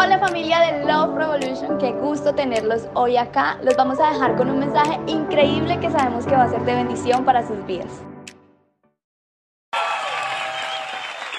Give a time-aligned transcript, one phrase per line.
[0.00, 3.58] Hola familia de Love Revolution, qué gusto tenerlos hoy acá.
[3.64, 6.72] Los vamos a dejar con un mensaje increíble que sabemos que va a ser de
[6.72, 7.90] bendición para sus vidas.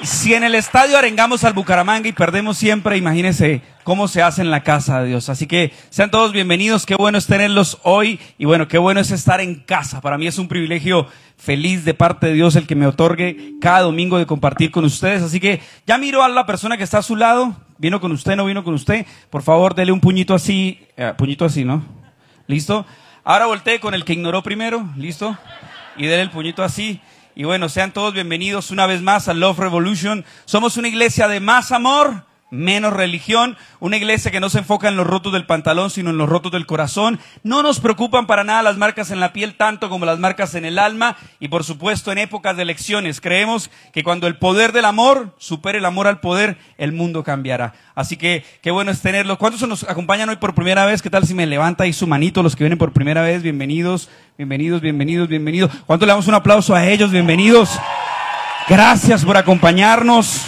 [0.02, 4.52] Si en el estadio arengamos al Bucaramanga y perdemos siempre, imagínense cómo se hace en
[4.52, 5.30] la casa de Dios.
[5.30, 9.12] Así que sean todos bienvenidos, qué bueno es tenerlos hoy y bueno, qué bueno es
[9.12, 10.02] estar en casa.
[10.02, 11.07] Para mí es un privilegio
[11.38, 15.23] feliz de parte de Dios el que me otorgue cada domingo de compartir con ustedes.
[15.23, 18.36] Así que ya miro a la persona que está a su lado, vino con usted,
[18.36, 19.07] no vino con usted.
[19.32, 21.84] Por favor, dele un puñito así, eh, puñito así, ¿no?
[22.45, 22.85] ¿Listo?
[23.23, 25.35] Ahora voltee con el que ignoró primero, ¿listo?
[25.98, 27.02] Y dele el puñito así.
[27.35, 30.26] Y bueno, sean todos bienvenidos una vez más a Love Revolution.
[30.45, 34.95] Somos una iglesia de más amor, menos religión, una iglesia que no se enfoca en
[34.95, 37.20] los rotos del pantalón, sino en los rotos del corazón.
[37.44, 40.66] No nos preocupan para nada las marcas en la piel tanto como las marcas en
[40.66, 43.21] el alma y por supuesto en épocas de elecciones.
[43.21, 47.73] Creemos que cuando el poder del amor supere el amor al poder, el mundo cambiará.
[47.95, 49.38] Así que qué bueno es tenerlo.
[49.38, 51.02] ¿Cuántos nos acompañan hoy por primera vez?
[51.02, 53.43] ¿Qué tal si me levanta ahí su manito los que vienen por primera vez?
[53.43, 55.71] Bienvenidos, bienvenidos, bienvenidos, bienvenidos.
[55.85, 57.12] ¿Cuánto le damos un aplauso a ellos?
[57.12, 57.79] Bienvenidos.
[58.68, 60.46] Gracias por acompañarnos.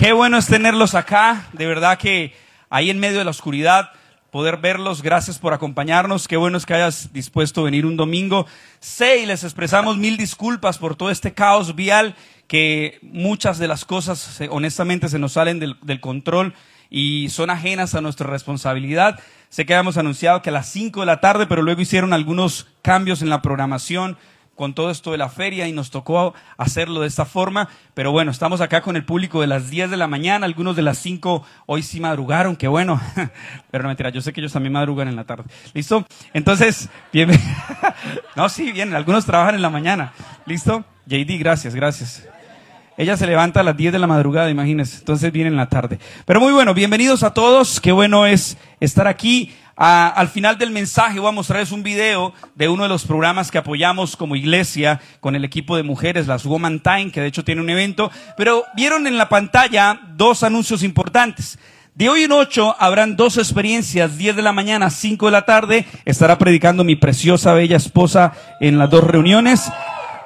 [0.00, 1.46] Qué bueno es tenerlos acá.
[1.52, 2.32] De verdad que
[2.70, 3.90] ahí en medio de la oscuridad
[4.30, 5.02] poder verlos.
[5.02, 6.26] Gracias por acompañarnos.
[6.26, 8.46] Qué bueno es que hayas dispuesto a venir un domingo.
[8.78, 12.16] Sé y les expresamos mil disculpas por todo este caos vial
[12.48, 16.54] que muchas de las cosas honestamente se nos salen del, del, control
[16.88, 19.20] y son ajenas a nuestra responsabilidad.
[19.50, 22.68] Sé que habíamos anunciado que a las 5 de la tarde, pero luego hicieron algunos
[22.80, 24.16] cambios en la programación
[24.60, 27.70] con todo esto de la feria y nos tocó hacerlo de esta forma.
[27.94, 30.82] Pero bueno, estamos acá con el público de las 10 de la mañana, algunos de
[30.82, 33.00] las 5 hoy sí madrugaron, qué bueno.
[33.70, 35.44] Pero no mentira, yo sé que ellos también madrugan en la tarde.
[35.72, 36.06] ¿Listo?
[36.34, 37.30] Entonces, bien.
[38.36, 40.12] no, sí, bien, algunos trabajan en la mañana.
[40.44, 40.84] ¿Listo?
[41.06, 42.28] JD, gracias, gracias.
[42.98, 44.98] Ella se levanta a las 10 de la madrugada, imagínense.
[44.98, 45.98] Entonces viene en la tarde.
[46.26, 47.80] Pero muy bueno, bienvenidos a todos.
[47.80, 49.54] Qué bueno es estar aquí.
[49.82, 53.50] Ah, al final del mensaje voy a mostrarles un video de uno de los programas
[53.50, 57.44] que apoyamos como iglesia con el equipo de mujeres, las Woman Time, que de hecho
[57.44, 58.10] tiene un evento.
[58.36, 61.58] Pero vieron en la pantalla dos anuncios importantes.
[61.94, 65.86] De hoy en ocho habrán dos experiencias, 10 de la mañana, 5 de la tarde.
[66.04, 69.72] Estará predicando mi preciosa, bella esposa en las dos reuniones.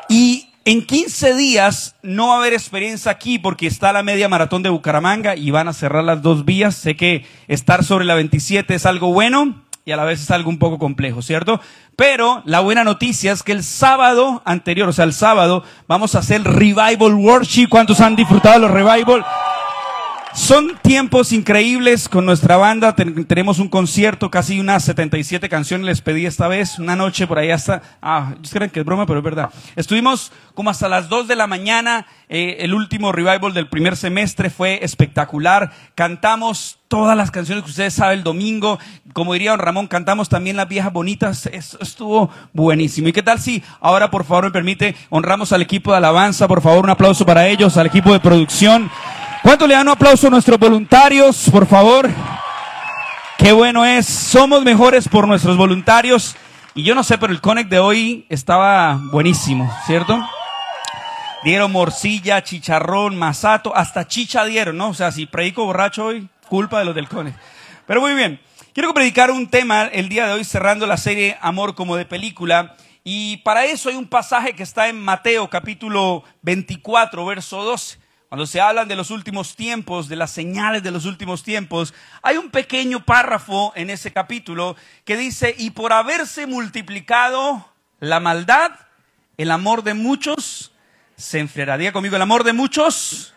[0.08, 4.62] Y en 15 días no va a haber experiencia aquí porque está la media maratón
[4.62, 6.74] de Bucaramanga y van a cerrar las dos vías.
[6.74, 10.48] Sé que estar sobre la 27 es algo bueno y a la vez es algo
[10.48, 11.60] un poco complejo, ¿cierto?
[11.96, 16.20] Pero la buena noticia es que el sábado anterior, o sea, el sábado, vamos a
[16.20, 17.68] hacer Revival Worship.
[17.68, 19.24] ¿Cuántos han disfrutado los Revival?
[20.34, 22.96] Son tiempos increíbles con nuestra banda.
[22.96, 26.80] tenemos un concierto, casi unas 77 canciones les pedí esta vez.
[26.80, 27.82] Una noche por ahí hasta.
[28.02, 29.50] Ah, creen que es broma, pero es verdad.
[29.76, 32.06] Estuvimos como hasta las 2 de la mañana.
[32.28, 35.70] Eh, el último revival del primer semestre fue espectacular.
[35.94, 38.80] Cantamos todas las canciones que ustedes saben el domingo.
[39.12, 41.46] Como diría don Ramón, cantamos también las viejas bonitas.
[41.46, 43.06] Estuvo buenísimo.
[43.06, 46.48] ¿Y qué tal si ahora, por favor, me permite, honramos al equipo de alabanza?
[46.48, 48.90] Por favor, un aplauso para ellos, al equipo de producción.
[49.44, 52.08] ¿Cuánto le dan un aplauso a nuestros voluntarios, por favor?
[53.36, 54.06] Qué bueno es.
[54.06, 56.34] Somos mejores por nuestros voluntarios.
[56.74, 60.18] Y yo no sé, pero el Connect de hoy estaba buenísimo, ¿cierto?
[61.44, 64.88] Dieron morcilla, chicharrón, masato, hasta chicha dieron, ¿no?
[64.88, 67.38] O sea, si predico borracho hoy, culpa de los del Connect.
[67.86, 68.40] Pero muy bien.
[68.72, 72.76] Quiero predicar un tema el día de hoy cerrando la serie Amor como de película.
[73.04, 78.03] Y para eso hay un pasaje que está en Mateo capítulo 24, verso 12.
[78.34, 82.36] Cuando se hablan de los últimos tiempos, de las señales de los últimos tiempos, hay
[82.36, 84.74] un pequeño párrafo en ese capítulo
[85.04, 87.64] que dice, y por haberse multiplicado
[88.00, 88.72] la maldad,
[89.36, 90.72] el amor de muchos
[91.16, 91.78] se enfriará.
[91.78, 93.34] Diga conmigo, el amor de muchos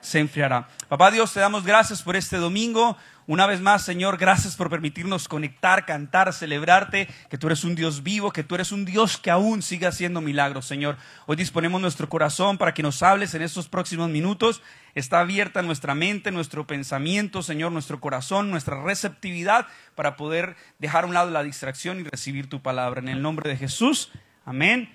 [0.00, 0.66] se enfriará.
[0.88, 2.96] Papá Dios, te damos gracias por este domingo.
[3.28, 8.02] Una vez más, Señor, gracias por permitirnos conectar, cantar, celebrarte, que tú eres un Dios
[8.02, 10.96] vivo, que tú eres un Dios que aún sigue haciendo milagros, Señor.
[11.26, 14.60] Hoy disponemos nuestro corazón para que nos hables en estos próximos minutos.
[14.96, 21.06] Está abierta nuestra mente, nuestro pensamiento, Señor, nuestro corazón, nuestra receptividad para poder dejar a
[21.06, 23.00] un lado la distracción y recibir tu palabra.
[23.00, 24.10] En el nombre de Jesús,
[24.44, 24.92] amén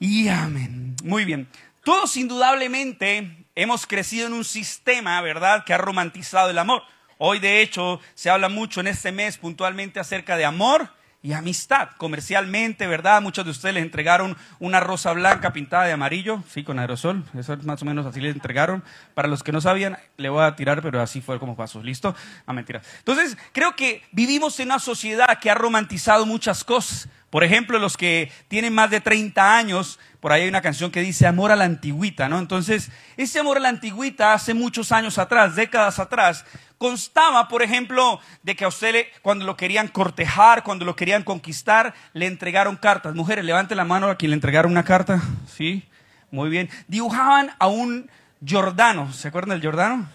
[0.00, 0.96] y amén.
[1.04, 1.46] Muy bien.
[1.84, 6.82] Todos indudablemente hemos crecido en un sistema, ¿verdad?, que ha romantizado el amor.
[7.18, 10.90] Hoy, de hecho, se habla mucho en este mes puntualmente acerca de amor
[11.22, 11.88] y amistad.
[11.96, 13.22] Comercialmente, ¿verdad?
[13.22, 17.24] Muchos de ustedes les entregaron una rosa blanca pintada de amarillo, sí, con aerosol.
[17.36, 18.84] Eso es más o menos así les entregaron.
[19.14, 21.82] Para los que no sabían, le voy a tirar, pero así fue como pasó.
[21.82, 22.10] ¿Listo?
[22.10, 22.14] A
[22.46, 22.82] ah, mentira.
[22.98, 27.08] Entonces, creo que vivimos en una sociedad que ha romantizado muchas cosas.
[27.30, 31.00] Por ejemplo, los que tienen más de 30 años, por ahí hay una canción que
[31.00, 32.38] dice amor a la antigüita, ¿no?
[32.38, 36.44] Entonces, ese amor a la antigüita hace muchos años atrás, décadas atrás,
[36.78, 41.94] constaba, por ejemplo, de que a usted cuando lo querían cortejar, cuando lo querían conquistar,
[42.12, 43.14] le entregaron cartas.
[43.14, 45.22] Mujeres, levante la mano a quien le entregaron una carta.
[45.46, 45.84] Sí,
[46.30, 46.68] muy bien.
[46.88, 48.10] Dibujaban a un
[48.46, 50.08] Jordano, ¿se acuerdan del Jordano?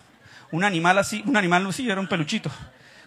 [0.52, 2.52] Un animal así, un animal así, era un peluchito,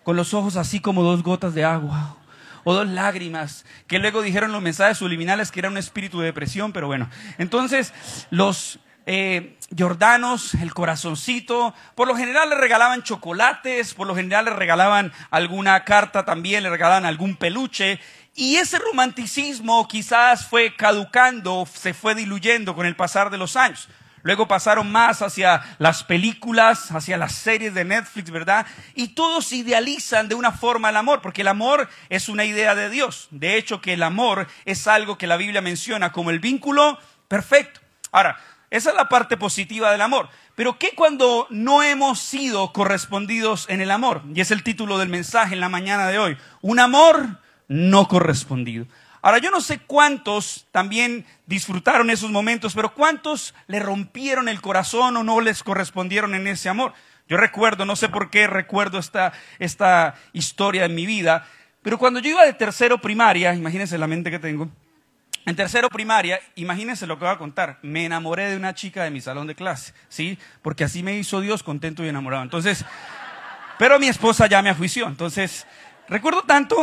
[0.02, 2.16] con los ojos así como dos gotas de agua
[2.64, 6.72] o dos lágrimas, que luego dijeron los mensajes subliminales que era un espíritu de depresión,
[6.72, 7.10] pero bueno.
[7.36, 7.92] Entonces,
[8.30, 14.52] los eh, Jordanos, el corazoncito, por lo general le regalaban chocolates, por lo general le
[14.52, 17.98] regalaban alguna carta también, le regalaban algún peluche,
[18.34, 23.88] y ese romanticismo quizás fue caducando, se fue diluyendo con el pasar de los años.
[24.22, 28.66] Luego pasaron más hacia las películas, hacia las series de Netflix, ¿verdad?
[28.94, 32.88] Y todos idealizan de una forma el amor, porque el amor es una idea de
[32.88, 33.28] Dios.
[33.30, 37.80] De hecho, que el amor es algo que la Biblia menciona como el vínculo perfecto.
[38.12, 38.38] Ahora,
[38.74, 40.28] esa es la parte positiva del amor.
[40.56, 44.22] Pero ¿qué cuando no hemos sido correspondidos en el amor?
[44.34, 46.36] Y es el título del mensaje en la mañana de hoy.
[46.60, 47.38] Un amor
[47.68, 48.86] no correspondido.
[49.22, 55.16] Ahora, yo no sé cuántos también disfrutaron esos momentos, pero cuántos le rompieron el corazón
[55.16, 56.94] o no les correspondieron en ese amor.
[57.28, 61.46] Yo recuerdo, no sé por qué recuerdo esta, esta historia en mi vida,
[61.82, 64.68] pero cuando yo iba de tercero primaria, imagínense la mente que tengo,
[65.46, 69.10] en tercero primaria, imagínense lo que voy a contar, me enamoré de una chica de
[69.10, 70.38] mi salón de clase, ¿sí?
[70.62, 72.42] Porque así me hizo Dios contento y enamorado.
[72.42, 72.84] Entonces,
[73.78, 75.66] pero mi esposa ya me ajuició, entonces
[76.08, 76.76] Recuerdo tanto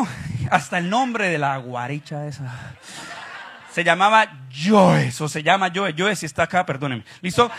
[0.49, 2.75] hasta el nombre de la guaricha esa.
[3.71, 5.95] Se llamaba Joyce, o se llama Joyce.
[5.97, 7.05] Joyce, si está acá, perdónenme.
[7.21, 7.49] ¿Listo?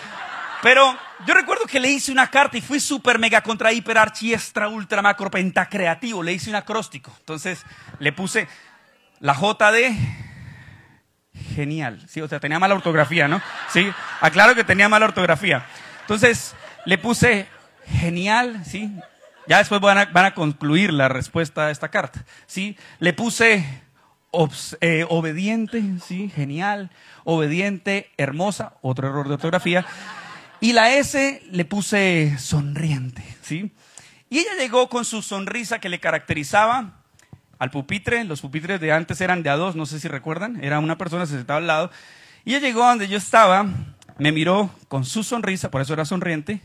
[0.61, 4.35] Pero yo recuerdo que le hice una carta y fui súper mega contra hiper archi
[4.35, 6.23] extra ultra macro pentacreativo.
[6.23, 7.13] Le hice un acróstico.
[7.21, 7.65] Entonces
[8.01, 8.49] le puse
[9.21, 10.22] la JD.
[11.55, 12.01] Genial.
[12.09, 13.41] Sí, o sea, tenía mala ortografía, ¿no?
[13.69, 13.91] Sí,
[14.21, 15.65] aclaro que tenía mala ortografía.
[16.03, 16.55] Entonces
[16.85, 17.47] le puse
[17.87, 18.91] genial, ¿sí?
[19.47, 22.25] Ya después van a, concluir la respuesta a esta carta.
[22.47, 22.77] ¿sí?
[23.01, 23.65] Le puse
[24.81, 26.31] eh, obediente, ¿sí?
[26.35, 26.91] genial,
[27.25, 29.85] obediente, hermosa, otro error de ortografía.
[30.61, 33.25] Y la S le puse sonriente.
[33.43, 33.73] ¿sí?
[34.31, 37.02] Y ella llegó con su sonrisa que le caracterizaba
[37.63, 38.25] al pupitre.
[38.25, 40.63] Los pupitres de antes eran de a dos, no sé si recuerdan.
[40.63, 41.91] Era una persona, se sentaba al lado.
[42.45, 43.67] Y ella llegó donde yo estaba,
[44.19, 46.61] me miró con su sonrisa, por eso era sonriente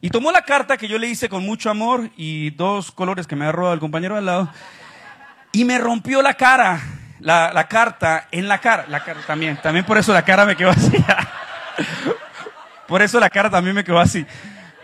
[0.00, 3.34] y tomó la carta que yo le hice con mucho amor y dos colores que
[3.34, 4.48] me ha robado el compañero al lado
[5.50, 6.80] y me rompió la cara,
[7.18, 8.84] la, carta en la cara.
[8.88, 10.92] La cara también, también por eso la cara me quedó así.
[12.86, 14.24] por eso la cara también me quedó así.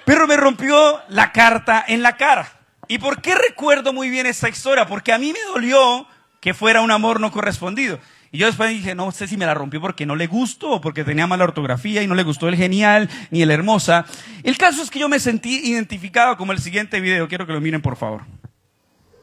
[0.05, 2.49] Pero me rompió la carta en la cara.
[2.89, 4.87] ¿Y por qué recuerdo muy bien esa historia?
[4.87, 6.07] Porque a mí me dolió
[6.41, 7.99] que fuera un amor no correspondido.
[8.31, 10.81] Y yo después dije, no sé si me la rompió porque no le gustó o
[10.81, 14.07] porque tenía mala ortografía y no le gustó el genial ni el hermosa.
[14.43, 17.29] El caso es que yo me sentí identificado como el siguiente video.
[17.29, 18.23] Quiero que lo miren, por favor.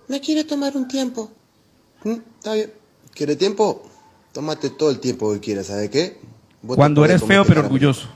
[0.08, 1.32] Me quiere tomar un tiempo.
[2.04, 2.72] Mm, está bien.
[3.14, 3.84] ¿Quiere tiempo?
[4.32, 6.18] Tómate todo el tiempo que quieras, ¿sabe qué?
[6.66, 8.08] Cuando eres feo pero orgulloso.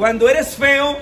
[0.00, 0.96] Cuando eres feo,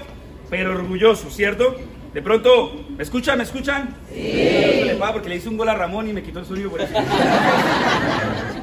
[0.50, 1.76] pero orgulloso, ¿cierto?
[2.12, 3.38] De pronto, ¿me escuchan?
[3.38, 3.94] ¿Me escuchan?
[4.12, 4.90] Sí.
[5.12, 6.94] Porque le hice un gol a Ramón y me quitó el sonido por eso.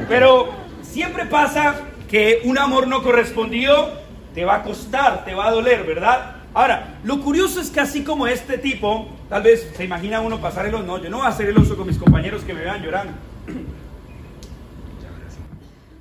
[0.09, 1.75] Pero siempre pasa
[2.09, 3.93] que un amor no correspondido
[4.33, 6.35] te va a costar, te va a doler, ¿verdad?
[6.53, 10.65] Ahora, lo curioso es que así como este tipo, tal vez se imagina uno pasar
[10.65, 12.59] el oso, no, yo no voy a hacer el oso con mis compañeros que me
[12.59, 13.13] vean llorando.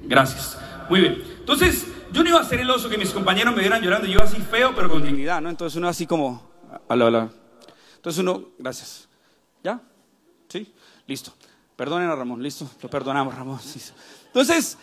[0.02, 0.58] Gracias.
[0.90, 1.22] Muy bien.
[1.38, 4.14] Entonces, yo no iba a ser el oso que mis compañeros me vieran llorando, yo
[4.14, 5.50] iba así feo, pero con dignidad, ¿no?
[5.50, 6.49] Entonces uno así como,
[6.87, 7.30] hola, hola.
[7.97, 9.09] Entonces uno, gracias.
[9.64, 9.80] ¿Ya?
[10.49, 10.73] ¿Sí?
[11.09, 11.33] Listo.
[11.75, 12.71] Perdonen a Ramón, listo.
[12.80, 13.59] Lo perdonamos, Ramón.
[14.26, 14.78] Entonces,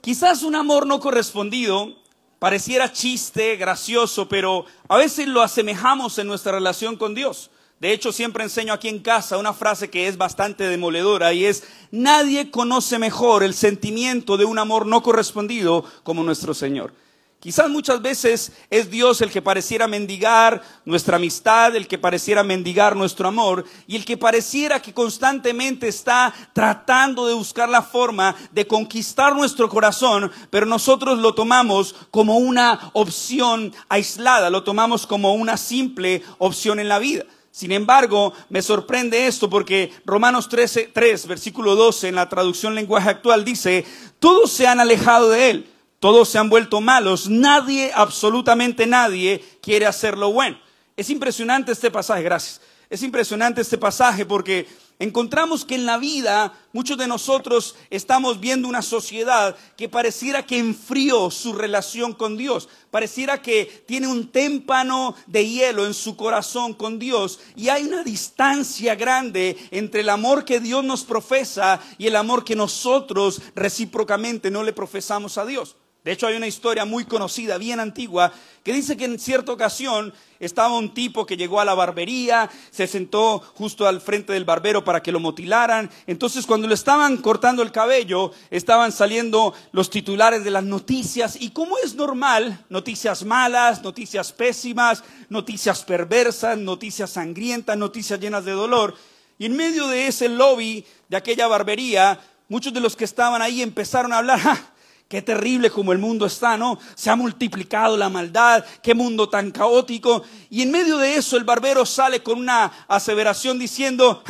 [0.00, 1.96] quizás un amor no correspondido
[2.38, 7.50] pareciera chiste, gracioso, pero a veces lo asemejamos en nuestra relación con Dios.
[7.82, 11.64] De hecho, siempre enseño aquí en casa una frase que es bastante demoledora y es,
[11.90, 16.94] nadie conoce mejor el sentimiento de un amor no correspondido como nuestro Señor.
[17.40, 22.94] Quizás muchas veces es Dios el que pareciera mendigar nuestra amistad, el que pareciera mendigar
[22.94, 28.64] nuestro amor y el que pareciera que constantemente está tratando de buscar la forma de
[28.64, 35.56] conquistar nuestro corazón, pero nosotros lo tomamos como una opción aislada, lo tomamos como una
[35.56, 37.24] simple opción en la vida.
[37.52, 43.10] Sin embargo, me sorprende esto porque Romanos 13, 3, versículo 12 en la traducción lenguaje
[43.10, 43.84] actual dice,
[44.18, 47.28] todos se han alejado de él todos se han vuelto malos.
[47.28, 50.58] Nadie, absolutamente nadie, quiere hacer lo bueno.
[50.96, 52.60] Es impresionante este pasaje, gracias.
[52.92, 54.66] Es impresionante este pasaje porque
[54.98, 60.58] encontramos que en la vida muchos de nosotros estamos viendo una sociedad que pareciera que
[60.58, 66.74] enfrió su relación con Dios, pareciera que tiene un témpano de hielo en su corazón
[66.74, 72.08] con Dios y hay una distancia grande entre el amor que Dios nos profesa y
[72.08, 75.76] el amor que nosotros recíprocamente no le profesamos a Dios.
[76.04, 78.32] De hecho, hay una historia muy conocida, bien antigua,
[78.64, 82.88] que dice que en cierta ocasión estaba un tipo que llegó a la barbería, se
[82.88, 85.88] sentó justo al frente del barbero para que lo motilaran.
[86.08, 91.36] Entonces, cuando le estaban cortando el cabello, estaban saliendo los titulares de las noticias.
[91.40, 98.52] Y como es normal, noticias malas, noticias pésimas, noticias perversas, noticias sangrientas, noticias llenas de
[98.52, 98.96] dolor.
[99.38, 102.18] Y en medio de ese lobby de aquella barbería,
[102.48, 104.40] muchos de los que estaban ahí empezaron a hablar.
[105.12, 106.78] Qué terrible como el mundo está, ¿no?
[106.94, 110.22] Se ha multiplicado la maldad, qué mundo tan caótico.
[110.48, 114.24] Y en medio de eso el barbero sale con una aseveración diciendo,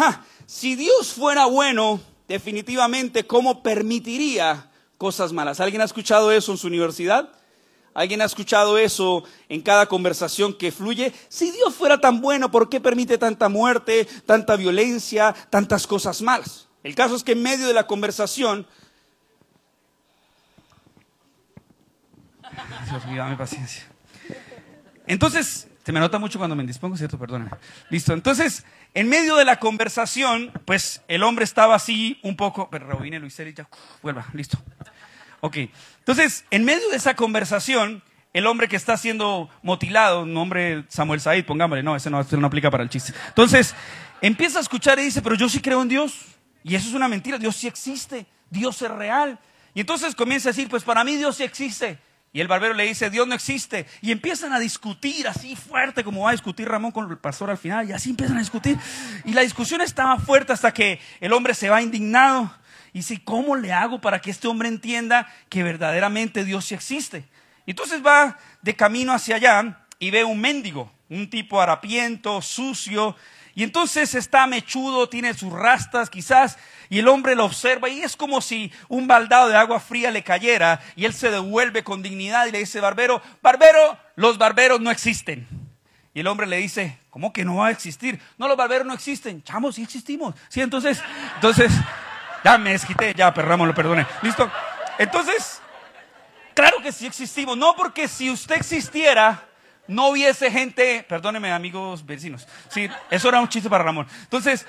[0.44, 5.60] si Dios fuera bueno, definitivamente, ¿cómo permitiría cosas malas?
[5.60, 7.28] ¿Alguien ha escuchado eso en su universidad?
[7.94, 11.12] ¿Alguien ha escuchado eso en cada conversación que fluye?
[11.28, 16.66] Si Dios fuera tan bueno, ¿por qué permite tanta muerte, tanta violencia, tantas cosas malas?
[16.82, 18.66] El caso es que en medio de la conversación
[22.90, 23.84] Dios mío, dame paciencia.
[25.06, 27.18] Entonces, se me nota mucho cuando me indispongo, ¿cierto?
[27.18, 27.50] Perdóname.
[27.90, 28.12] Listo.
[28.12, 32.68] Entonces, en medio de la conversación, pues el hombre estaba así un poco.
[32.70, 33.68] Pero rebobine Luis y ya.
[34.00, 34.58] Vuelva, listo.
[35.40, 35.56] Ok.
[35.98, 41.44] Entonces, en medio de esa conversación, el hombre que está siendo motilado, nombre Samuel Said,
[41.44, 43.12] pongámosle, no, ese no, ese no aplica para el chiste.
[43.28, 43.74] Entonces,
[44.20, 46.26] empieza a escuchar y dice, pero yo sí creo en Dios.
[46.62, 49.38] Y eso es una mentira, Dios sí existe, Dios es real.
[49.74, 51.98] Y entonces comienza a decir, pues para mí Dios sí existe.
[52.34, 53.86] Y el barbero le dice, Dios no existe.
[54.00, 57.58] Y empiezan a discutir así fuerte como va a discutir Ramón con el pastor al
[57.58, 57.88] final.
[57.88, 58.78] Y así empiezan a discutir.
[59.24, 62.50] Y la discusión estaba fuerte hasta que el hombre se va indignado.
[62.94, 67.24] Y dice, ¿cómo le hago para que este hombre entienda que verdaderamente Dios sí existe?
[67.66, 73.14] Y entonces va de camino hacia allá y ve un mendigo, un tipo harapiento, sucio.
[73.54, 78.16] Y entonces está mechudo, tiene sus rastas quizás, y el hombre lo observa y es
[78.16, 82.46] como si un baldado de agua fría le cayera y él se devuelve con dignidad
[82.46, 85.46] y le dice, barbero, barbero, los barberos no existen.
[86.14, 88.20] Y el hombre le dice, ¿cómo que no va a existir?
[88.36, 89.42] No, los barberos no existen.
[89.42, 90.34] Chamo, sí existimos.
[90.48, 91.02] Sí, entonces,
[91.36, 91.72] entonces,
[92.44, 94.06] ya me desquité, ya, perramos, lo perdone.
[94.20, 94.50] Listo.
[94.98, 95.62] Entonces,
[96.54, 97.56] claro que sí existimos.
[97.56, 99.42] No porque si usted existiera,
[99.86, 102.46] no hubiese gente, perdóneme amigos vecinos.
[102.68, 104.06] Sí, eso era un chiste para Ramón.
[104.22, 104.66] Entonces,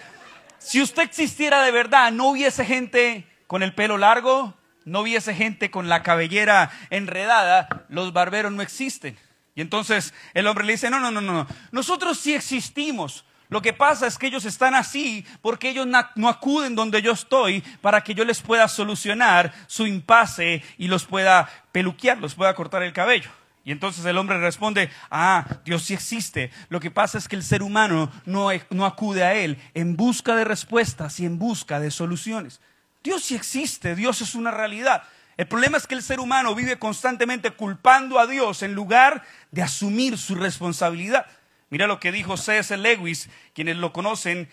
[0.58, 4.54] si usted existiera de verdad, no hubiese gente con el pelo largo,
[4.86, 9.18] no hubiese gente con la cabellera enredada, los barberos no existen.
[9.56, 13.26] Y entonces el hombre le dice, no, no, no, no, nosotros sí existimos.
[13.50, 17.62] Lo que pasa es que ellos están así porque ellos no acuden donde yo estoy
[17.82, 22.82] para que yo les pueda solucionar su impasse y los pueda peluquear, los pueda cortar
[22.82, 23.30] el cabello.
[23.66, 26.52] Y entonces el hombre responde, ah, Dios sí existe.
[26.70, 30.36] Lo que pasa es que el ser humano no, no, acude a Él en busca
[30.36, 32.60] de respuestas y en busca de soluciones.
[33.04, 35.04] Dios sí existe, Dios es una realidad.
[35.38, 39.64] El problema es que el ser humano vive constantemente culpando a Dios en lugar de
[39.64, 41.26] asumir su responsabilidad.
[41.70, 42.76] Mira lo que dijo C.S.
[42.78, 44.50] Lewis, quienes lo conocen,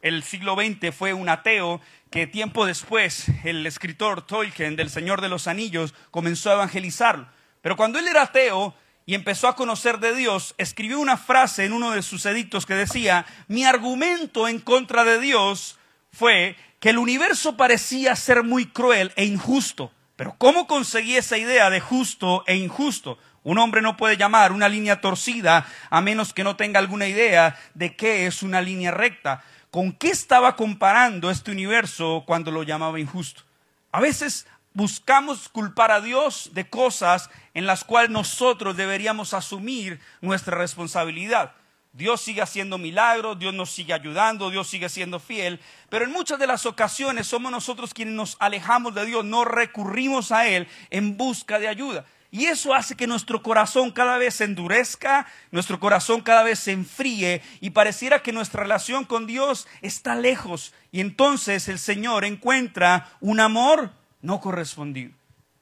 [0.00, 1.80] el siglo XX fue un ateo
[2.10, 7.26] que tiempo después el escritor Tolkien del Señor de los Anillos comenzó a evangelizarlo.
[7.64, 8.74] Pero cuando él era ateo
[9.06, 12.74] y empezó a conocer de Dios, escribió una frase en uno de sus edictos que
[12.74, 15.78] decía, mi argumento en contra de Dios
[16.12, 19.90] fue que el universo parecía ser muy cruel e injusto.
[20.14, 23.16] Pero ¿cómo conseguí esa idea de justo e injusto?
[23.44, 27.58] Un hombre no puede llamar una línea torcida a menos que no tenga alguna idea
[27.72, 29.42] de qué es una línea recta.
[29.70, 33.42] ¿Con qué estaba comparando este universo cuando lo llamaba injusto?
[33.90, 40.58] A veces buscamos culpar a Dios de cosas en las cuales nosotros deberíamos asumir nuestra
[40.58, 41.52] responsabilidad.
[41.92, 46.40] Dios sigue haciendo milagros, Dios nos sigue ayudando, Dios sigue siendo fiel, pero en muchas
[46.40, 51.16] de las ocasiones somos nosotros quienes nos alejamos de Dios, no recurrimos a Él en
[51.16, 52.04] busca de ayuda.
[52.32, 56.72] Y eso hace que nuestro corazón cada vez se endurezca, nuestro corazón cada vez se
[56.72, 60.74] enfríe y pareciera que nuestra relación con Dios está lejos.
[60.90, 63.92] Y entonces el Señor encuentra un amor
[64.24, 65.12] no correspondido.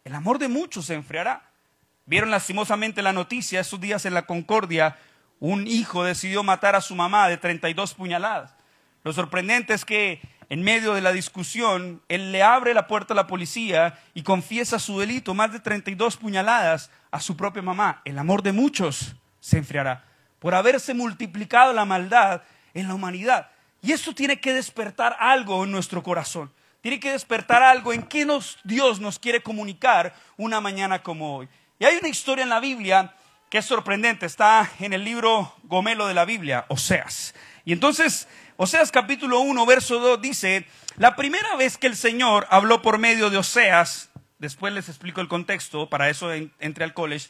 [0.04, 1.42] El amor de muchos se enfriará.
[2.06, 4.96] Vieron lastimosamente la noticia esos días en la Concordia,
[5.40, 8.54] un hijo decidió matar a su mamá de 32 puñaladas.
[9.02, 13.16] Lo sorprendente es que en medio de la discusión, él le abre la puerta a
[13.16, 18.02] la policía y confiesa su delito, más de 32 puñaladas a su propia mamá.
[18.04, 20.04] El amor de muchos se enfriará
[20.38, 22.42] por haberse multiplicado la maldad
[22.74, 23.50] en la humanidad.
[23.80, 26.52] Y eso tiene que despertar algo en nuestro corazón.
[26.82, 28.26] Tiene que despertar algo en que
[28.64, 31.48] Dios nos quiere comunicar una mañana como hoy.
[31.78, 33.14] Y hay una historia en la Biblia
[33.48, 34.26] que es sorprendente.
[34.26, 37.34] Está en el libro Gomelo de la Biblia, Oseas.
[37.64, 42.82] Y entonces Oseas capítulo 1, verso 2 dice, la primera vez que el Señor habló
[42.82, 47.28] por medio de Oseas, después les explico el contexto, para eso entré al college,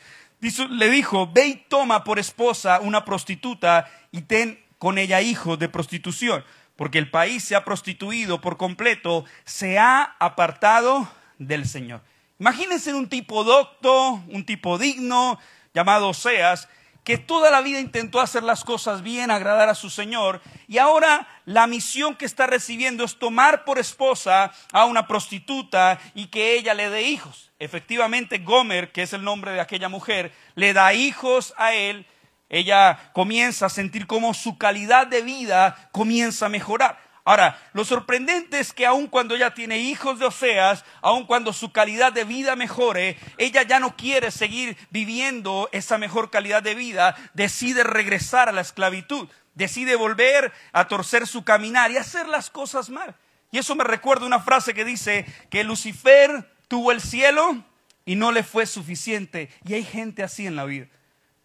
[0.70, 5.68] le dijo, ve y toma por esposa una prostituta y ten con ella hijos de
[5.68, 6.44] prostitución,
[6.76, 12.02] porque el país se ha prostituido por completo, se ha apartado del Señor.
[12.38, 15.38] Imagínense un tipo docto, un tipo digno,
[15.74, 16.68] llamado Oseas,
[17.04, 21.28] que toda la vida intentó hacer las cosas bien, agradar a su Señor, y ahora
[21.44, 26.74] la misión que está recibiendo es tomar por esposa a una prostituta y que ella
[26.74, 27.50] le dé hijos.
[27.58, 32.06] Efectivamente, Gomer, que es el nombre de aquella mujer, le da hijos a él,
[32.52, 37.00] ella comienza a sentir cómo su calidad de vida comienza a mejorar.
[37.24, 41.72] Ahora, lo sorprendente es que aun cuando ella tiene hijos de Oseas, aun cuando su
[41.72, 47.16] calidad de vida mejore, ella ya no quiere seguir viviendo esa mejor calidad de vida,
[47.32, 52.90] decide regresar a la esclavitud, decide volver a torcer su caminar y hacer las cosas
[52.90, 53.16] mal.
[53.50, 57.64] Y eso me recuerda una frase que dice que Lucifer tuvo el cielo
[58.04, 59.48] y no le fue suficiente.
[59.64, 60.88] Y hay gente así en la vida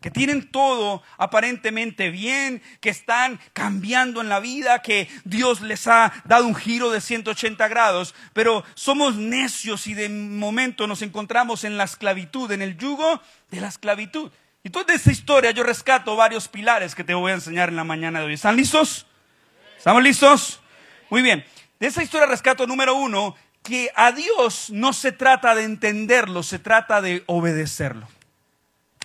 [0.01, 6.13] que tienen todo aparentemente bien, que están cambiando en la vida, que Dios les ha
[6.25, 11.77] dado un giro de 180 grados, pero somos necios y de momento nos encontramos en
[11.77, 14.31] la esclavitud, en el yugo de la esclavitud.
[14.63, 17.83] Y toda esta historia yo rescato varios pilares que te voy a enseñar en la
[17.83, 18.33] mañana de hoy.
[18.33, 19.07] ¿Están listos?
[19.77, 20.59] ¿Estamos listos?
[21.09, 21.45] Muy bien.
[21.79, 26.59] De esa historia rescato número uno, que a Dios no se trata de entenderlo, se
[26.59, 28.07] trata de obedecerlo.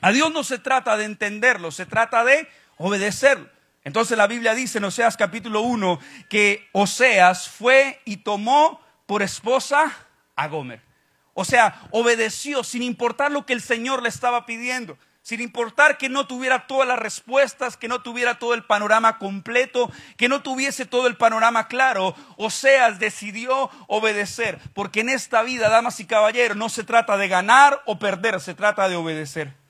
[0.03, 3.49] A Dios no se trata de entenderlo, se trata de obedecerlo.
[3.85, 9.97] Entonces la Biblia dice en Oseas capítulo 1 que Oseas fue y tomó por esposa
[10.35, 10.83] a Gomer.
[11.35, 16.09] O sea, obedeció sin importar lo que el Señor le estaba pidiendo, sin importar que
[16.09, 20.85] no tuviera todas las respuestas, que no tuviera todo el panorama completo, que no tuviese
[20.85, 22.17] todo el panorama claro.
[22.39, 27.83] Oseas decidió obedecer, porque en esta vida, damas y caballeros, no se trata de ganar
[27.87, 29.62] o perder, se trata de obedecer.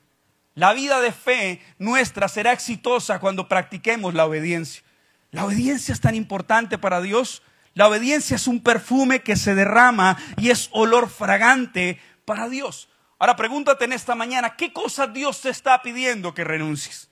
[0.54, 4.82] La vida de fe nuestra será exitosa cuando practiquemos la obediencia.
[5.30, 7.42] La obediencia es tan importante para Dios.
[7.74, 12.90] La obediencia es un perfume que se derrama y es olor fragante para Dios.
[13.18, 17.08] Ahora pregúntate en esta mañana, ¿qué cosa Dios te está pidiendo que renuncies?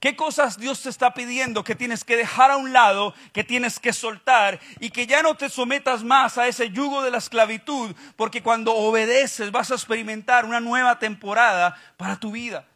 [0.00, 3.78] ¿Qué cosas Dios te está pidiendo que tienes que dejar a un lado, que tienes
[3.78, 7.94] que soltar y que ya no te sometas más a ese yugo de la esclavitud?
[8.16, 12.66] Porque cuando obedeces vas a experimentar una nueva temporada para tu vida.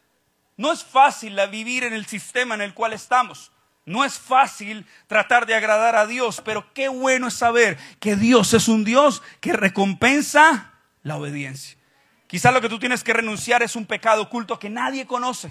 [0.58, 3.50] No es fácil vivir en el sistema en el cual estamos.
[3.86, 8.52] No es fácil tratar de agradar a Dios, pero qué bueno es saber que Dios
[8.52, 11.78] es un Dios que recompensa la obediencia.
[12.26, 15.50] Quizás lo que tú tienes que renunciar es un pecado oculto que nadie conoce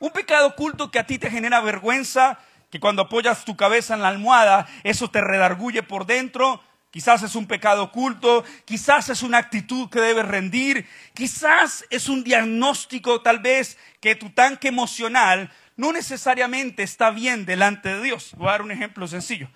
[0.00, 2.38] un pecado oculto que a ti te genera vergüenza,
[2.70, 6.62] que cuando apoyas tu cabeza en la almohada, eso te redarguye por dentro.
[6.90, 12.24] Quizás es un pecado oculto, quizás es una actitud que debes rendir, quizás es un
[12.24, 18.32] diagnóstico tal vez que tu tanque emocional no necesariamente está bien delante de Dios.
[18.36, 19.48] Voy a dar un ejemplo sencillo.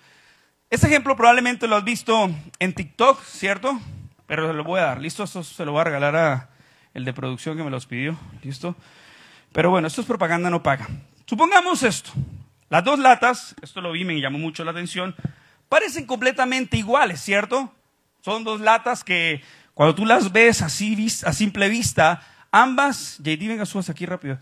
[0.69, 2.29] Ese ejemplo probablemente lo has visto
[2.59, 3.79] en TikTok, ¿cierto?
[4.25, 5.01] Pero se lo voy a dar.
[5.01, 5.23] ¿Listo?
[5.23, 6.49] Esto se lo voy a regalar a
[6.93, 8.17] el de producción que me los pidió.
[8.41, 8.75] ¿Listo?
[9.55, 10.85] Pero bueno, esto es propaganda, no paga.
[11.25, 12.11] Supongamos esto.
[12.67, 15.15] Las dos latas, esto lo vi, me llamó mucho la atención,
[15.69, 17.73] parecen completamente iguales, ¿cierto?
[18.19, 19.41] Son dos latas que
[19.73, 24.37] cuando tú las ves a simple vista, ambas, JD, venga, subas aquí rápido,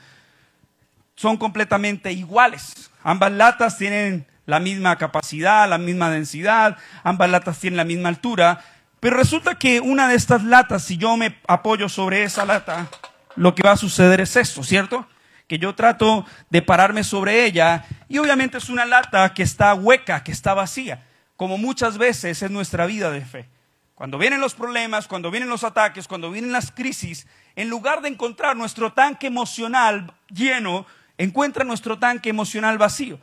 [1.16, 2.90] son completamente iguales.
[3.04, 8.66] Ambas latas tienen la misma capacidad, la misma densidad, ambas latas tienen la misma altura,
[9.00, 12.90] pero resulta que una de estas latas, si yo me apoyo sobre esa lata,
[13.36, 15.08] lo que va a suceder es esto, ¿cierto?
[15.48, 20.24] Que yo trato de pararme sobre ella y obviamente es una lata que está hueca,
[20.24, 21.04] que está vacía,
[21.36, 23.50] como muchas veces es nuestra vida de fe.
[23.96, 28.10] cuando vienen los problemas, cuando vienen los ataques, cuando vienen las crisis, en lugar de
[28.10, 30.86] encontrar nuestro tanque emocional lleno,
[31.18, 33.20] encuentra nuestro tanque emocional vacío.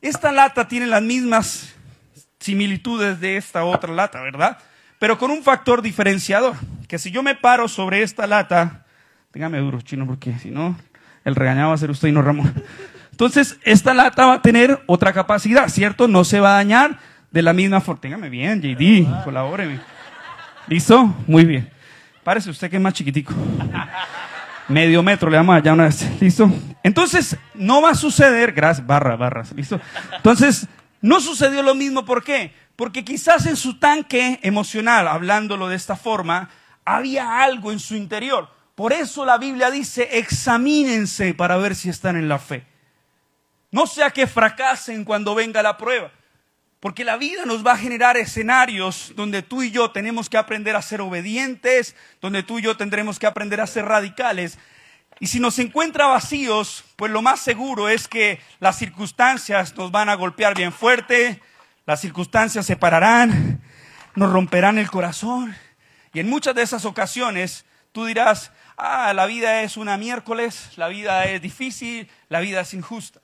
[0.00, 1.74] Esta lata tiene las mismas
[2.40, 4.58] similitudes de esta otra lata, ¿verdad?
[4.98, 6.56] Pero con un factor diferenciador,
[6.88, 8.83] que si yo me paro sobre esta lata,
[9.34, 10.76] téngame duro, chino, porque si no,
[11.24, 12.54] el regañado va a ser usted y no Ramón.
[13.10, 16.06] Entonces, esta lata va a tener otra capacidad, ¿cierto?
[16.06, 17.00] No se va a dañar
[17.32, 18.00] de la misma forma.
[18.00, 19.80] Téngame bien, JD, colabóreme.
[20.68, 21.12] ¿Listo?
[21.26, 21.68] Muy bien.
[22.22, 23.34] Parece usted que es más chiquitico.
[24.68, 26.08] Medio metro le damos allá una vez.
[26.20, 26.48] ¿Listo?
[26.84, 29.80] Entonces, no va a suceder, gracias, barra, barras, ¿listo?
[30.16, 30.68] Entonces,
[31.00, 32.54] no sucedió lo mismo, ¿por qué?
[32.76, 36.50] Porque quizás en su tanque emocional, hablándolo de esta forma,
[36.84, 38.53] había algo en su interior.
[38.74, 42.66] Por eso la Biblia dice, examínense para ver si están en la fe.
[43.70, 46.10] No sea que fracasen cuando venga la prueba.
[46.80, 50.76] Porque la vida nos va a generar escenarios donde tú y yo tenemos que aprender
[50.76, 54.58] a ser obedientes, donde tú y yo tendremos que aprender a ser radicales.
[55.18, 60.08] Y si nos encuentra vacíos, pues lo más seguro es que las circunstancias nos van
[60.08, 61.40] a golpear bien fuerte,
[61.86, 63.62] las circunstancias se pararán,
[64.14, 65.56] nos romperán el corazón.
[66.12, 70.88] Y en muchas de esas ocasiones tú dirás, ah, la vida es una miércoles, la
[70.88, 73.20] vida es difícil, la vida es injusta.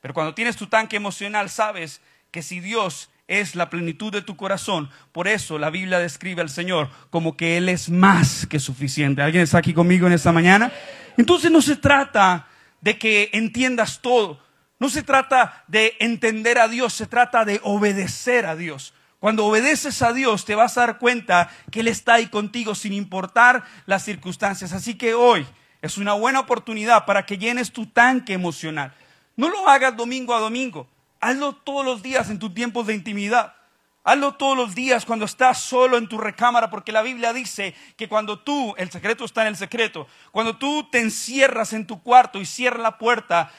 [0.00, 2.00] Pero cuando tienes tu tanque emocional, sabes
[2.30, 6.50] que si Dios es la plenitud de tu corazón, por eso la Biblia describe al
[6.50, 9.22] Señor como que Él es más que suficiente.
[9.22, 10.72] ¿Alguien está aquí conmigo en esta mañana?
[11.16, 12.48] Entonces no se trata
[12.80, 14.42] de que entiendas todo,
[14.78, 18.94] no se trata de entender a Dios, se trata de obedecer a Dios.
[19.20, 22.94] Cuando obedeces a Dios te vas a dar cuenta que Él está ahí contigo sin
[22.94, 24.72] importar las circunstancias.
[24.72, 25.46] Así que hoy
[25.82, 28.94] es una buena oportunidad para que llenes tu tanque emocional.
[29.36, 30.88] No lo hagas domingo a domingo.
[31.20, 33.54] Hazlo todos los días en tus tiempos de intimidad.
[34.04, 38.08] Hazlo todos los días cuando estás solo en tu recámara, porque la Biblia dice que
[38.08, 42.40] cuando tú, el secreto está en el secreto, cuando tú te encierras en tu cuarto
[42.40, 43.52] y cierras la puerta,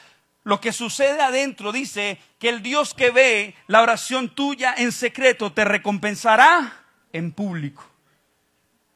[0.44, 5.52] lo que sucede adentro dice que el Dios que ve la oración tuya en secreto
[5.52, 7.88] te recompensará en público.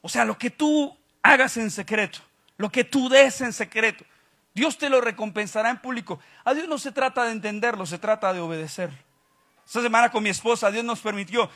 [0.01, 2.19] O sea, lo que tú hagas en secreto,
[2.57, 4.03] lo que tú des en secreto,
[4.53, 6.19] Dios te lo recompensará en público.
[6.43, 8.89] A Dios no se trata de entenderlo, se trata de obedecer.
[9.65, 11.49] Esta semana con mi esposa, Dios nos permitió,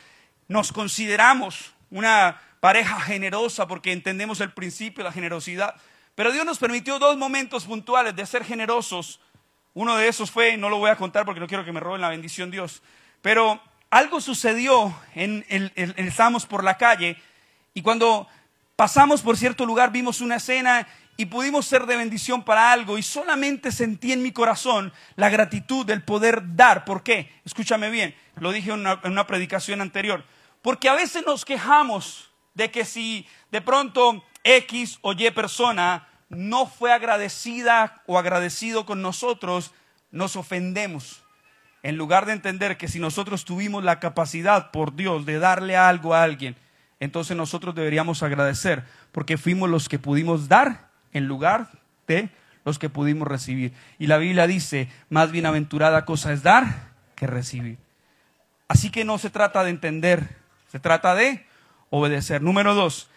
[0.48, 5.74] nos consideramos una pareja generosa porque entendemos el principio de la generosidad.
[6.14, 9.18] Pero Dios nos permitió dos momentos puntuales de ser generosos.
[9.74, 12.00] Uno de esos fue, no lo voy a contar porque no quiero que me roben
[12.00, 12.82] la bendición Dios,
[13.22, 17.16] pero algo sucedió, en, el, estábamos por la calle
[17.74, 18.28] y cuando
[18.76, 23.02] pasamos por cierto lugar vimos una escena y pudimos ser de bendición para algo y
[23.02, 26.84] solamente sentí en mi corazón la gratitud del poder dar.
[26.84, 27.32] ¿Por qué?
[27.44, 30.24] Escúchame bien, lo dije en una, en una predicación anterior.
[30.62, 36.66] Porque a veces nos quejamos de que si de pronto X o Y persona no
[36.66, 39.72] fue agradecida o agradecido con nosotros,
[40.10, 41.22] nos ofendemos.
[41.82, 46.14] En lugar de entender que si nosotros tuvimos la capacidad por Dios de darle algo
[46.14, 46.56] a alguien,
[47.00, 51.70] entonces nosotros deberíamos agradecer porque fuimos los que pudimos dar en lugar
[52.06, 52.30] de
[52.64, 53.72] los que pudimos recibir.
[53.98, 57.78] Y la Biblia dice, más bienaventurada cosa es dar que recibir.
[58.68, 60.36] Así que no se trata de entender,
[60.70, 61.44] se trata de
[61.90, 62.40] obedecer.
[62.40, 63.10] Número dos,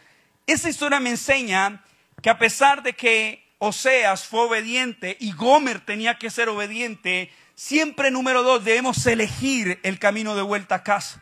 [0.48, 1.84] esta historia me enseña
[2.26, 8.10] que a pesar de que Oseas fue obediente y Gomer tenía que ser obediente, siempre
[8.10, 11.22] número dos debemos elegir el camino de vuelta a casa.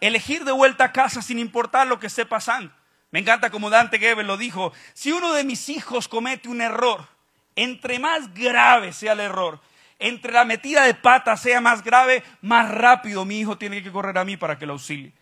[0.00, 2.74] Elegir de vuelta a casa sin importar lo que esté pasando.
[3.12, 7.06] Me encanta como Dante Gebel lo dijo, si uno de mis hijos comete un error,
[7.54, 9.60] entre más grave sea el error,
[10.00, 14.18] entre la metida de pata sea más grave, más rápido mi hijo tiene que correr
[14.18, 15.12] a mí para que lo auxilie.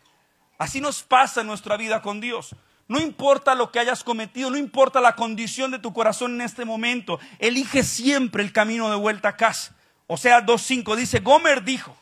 [0.57, 2.57] Así nos pasa en nuestra vida con Dios.
[2.91, 6.65] No importa lo que hayas cometido, no importa la condición de tu corazón en este
[6.65, 9.75] momento, elige siempre el camino de vuelta a casa.
[10.07, 11.97] O sea, 2.5 dice, Gomer dijo,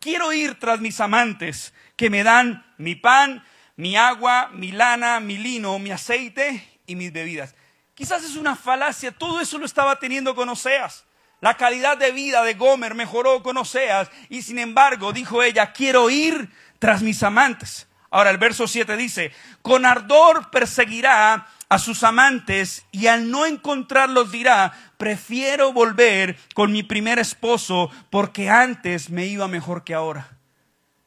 [0.00, 3.44] quiero ir tras mis amantes que me dan mi pan
[3.76, 7.54] mi agua, mi lana, mi lino, mi aceite y mis bebidas.
[7.94, 11.04] Quizás es una falacia, todo eso lo estaba teniendo con Oseas.
[11.40, 16.10] La calidad de vida de Gomer mejoró con Oseas y sin embargo dijo ella, quiero
[16.10, 17.88] ir tras mis amantes.
[18.12, 24.30] Ahora el verso 7 dice, con ardor perseguirá a sus amantes y al no encontrarlos
[24.30, 30.28] dirá, prefiero volver con mi primer esposo porque antes me iba mejor que ahora.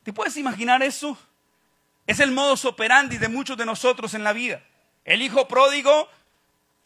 [0.01, 1.15] ¿Te puedes imaginar eso?
[2.07, 4.63] Es el modus operandi de muchos de nosotros en la vida.
[5.03, 6.09] El hijo pródigo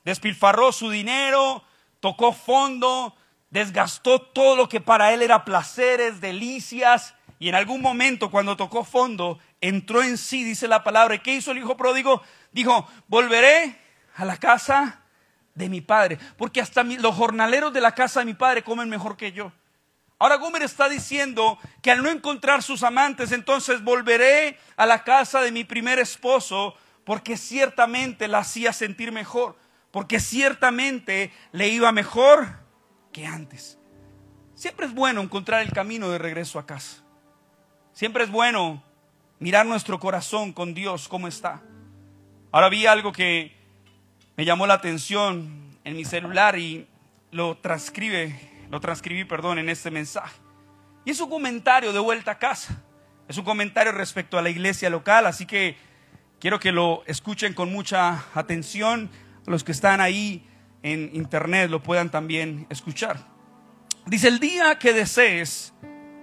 [0.04, 1.64] despilfarró su dinero,
[2.02, 3.16] tocó fondo,
[3.52, 8.84] desgastó todo lo que para él era placeres, delicias, y en algún momento cuando tocó
[8.84, 11.16] fondo, entró en sí, dice la palabra.
[11.16, 12.22] ¿Y qué hizo el hijo pródigo?
[12.52, 13.80] Dijo, volveré
[14.16, 15.02] a la casa
[15.56, 19.18] de mi padre, porque hasta los jornaleros de la casa de mi padre comen mejor
[19.18, 19.52] que yo.
[20.18, 25.42] Ahora Gomer está diciendo que al no encontrar sus amantes, entonces volveré a la casa
[25.42, 29.58] de mi primer esposo, porque ciertamente la hacía sentir mejor,
[29.92, 32.60] porque ciertamente le iba mejor
[33.14, 33.78] que antes.
[34.56, 37.02] Siempre es bueno encontrar el camino de regreso a casa.
[37.94, 38.84] Siempre es bueno
[39.40, 41.62] mirar nuestro corazón con Dios, cómo está.
[42.52, 43.56] Ahora vi algo que
[44.36, 46.88] me llamó la atención en mi celular y
[47.32, 50.36] lo transcribe, lo transcribí, perdón, en este mensaje.
[51.06, 52.84] Y es un comentario de vuelta a casa.
[53.28, 55.78] Es un comentario respecto a la iglesia local, así que
[56.40, 59.10] quiero que lo escuchen con mucha atención.
[59.46, 60.46] Los que están ahí
[60.84, 63.18] en internet lo puedan también escuchar.
[64.06, 65.74] Dice, el día que desees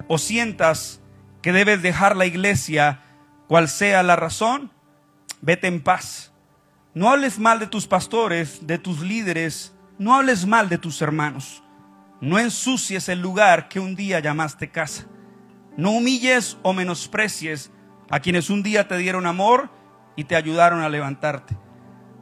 [0.09, 1.01] o sientas
[1.43, 3.03] que debes dejar la iglesia,
[3.47, 4.71] cual sea la razón,
[5.41, 6.33] vete en paz.
[6.95, 11.63] No hables mal de tus pastores, de tus líderes, no hables mal de tus hermanos.
[12.21, 15.07] No ensucies el lugar que un día llamaste casa.
[15.77, 17.71] No humilles o menosprecies
[18.11, 19.71] a quienes un día te dieron amor
[20.17, 21.57] y te ayudaron a levantarte.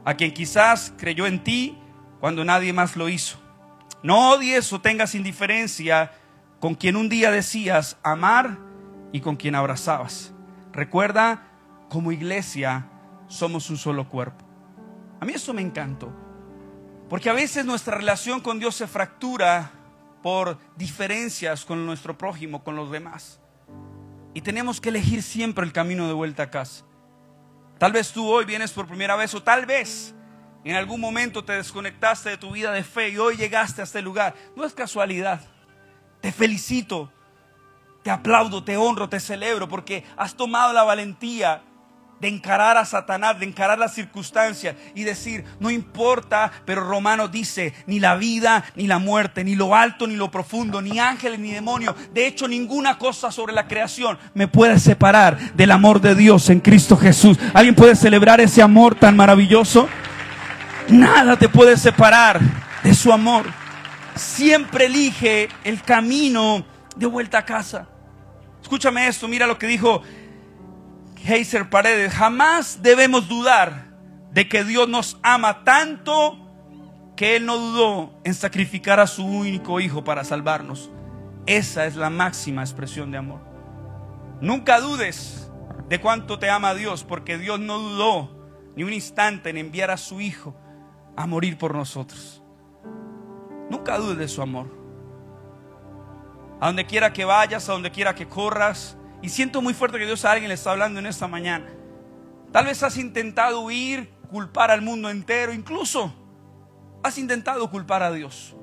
[0.03, 1.77] A quien quizás creyó en ti
[2.19, 3.39] cuando nadie más lo hizo.
[4.03, 6.11] No odies o tengas indiferencia
[6.59, 8.57] con quien un día decías amar
[9.11, 10.34] y con quien abrazabas.
[10.75, 11.47] Recuerda,
[11.89, 12.89] como iglesia
[13.27, 14.45] somos un solo cuerpo.
[15.21, 16.13] A mí eso me encantó.
[17.09, 19.71] Porque a veces nuestra relación con Dios se fractura
[20.21, 23.39] por diferencias con nuestro prójimo, con los demás.
[24.33, 26.83] Y tenemos que elegir siempre el camino de vuelta a casa.
[27.77, 30.13] Tal vez tú hoy vienes por primera vez o tal vez
[30.65, 34.01] en algún momento te desconectaste de tu vida de fe y hoy llegaste a este
[34.01, 34.35] lugar.
[34.57, 35.39] No es casualidad.
[36.19, 37.13] Te felicito,
[38.05, 41.63] te aplaudo, te honro, te celebro porque has tomado la valentía
[42.21, 47.73] de encarar a Satanás, de encarar las circunstancias y decir, no importa, pero Romano dice,
[47.87, 51.49] ni la vida, ni la muerte, ni lo alto, ni lo profundo, ni ángeles, ni
[51.49, 56.51] demonios, de hecho ninguna cosa sobre la creación me puede separar del amor de Dios
[56.51, 57.39] en Cristo Jesús.
[57.55, 59.89] ¿Alguien puede celebrar ese amor tan maravilloso?
[60.89, 62.39] Nada te puede separar
[62.83, 63.47] de su amor.
[64.13, 66.63] Siempre elige el camino
[66.95, 67.87] de vuelta a casa.
[68.65, 70.01] Escúchame esto, mira lo que dijo
[71.23, 73.95] Heiser Paredes, jamás debemos dudar
[74.31, 76.35] de que Dios nos ama tanto
[77.15, 80.89] que Él no dudó en sacrificar a su único hijo para salvarnos.
[81.45, 83.41] Esa es la máxima expresión de amor.
[84.41, 85.51] Nunca dudes
[85.87, 89.97] de cuánto te ama Dios, porque Dios no dudó ni un instante en enviar a
[89.97, 90.55] su hijo
[91.15, 92.41] a morir por nosotros.
[93.69, 94.84] Nunca dudes de su amor.
[96.59, 100.05] A donde quiera que vayas, a donde quiera que corras, y siento muy fuerte que
[100.05, 101.67] Dios a alguien le está hablando en esta mañana.
[102.51, 106.13] Tal vez has intentado huir, culpar al mundo entero, incluso
[107.03, 108.55] has intentado culpar a Dios.